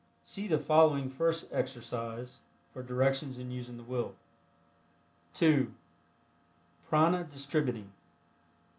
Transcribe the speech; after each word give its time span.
(See 0.23 0.47
the 0.47 0.57
following 0.57 1.11
first 1.11 1.47
exercise 1.53 2.39
for 2.73 2.81
directions 2.81 3.37
in 3.37 3.51
using 3.51 3.77
the 3.77 3.83
Will.) 3.83 4.15
(2) 5.35 5.71
PRANA 6.89 7.25
DISTRIBUTING. 7.25 7.91